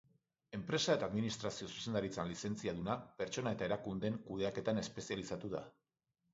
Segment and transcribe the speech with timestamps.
[0.57, 5.67] Enpresa eta administrazio zuzendaritzan lizentziaduna, pertsona eta erakundeen kudeaketan espezializatu da.